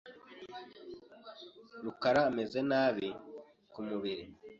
[1.83, 3.07] rukaraameze nabi
[3.71, 4.25] kumubiri.